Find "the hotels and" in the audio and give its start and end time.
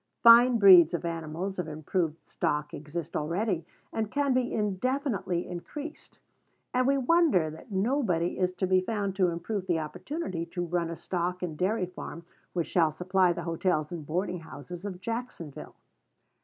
13.31-14.07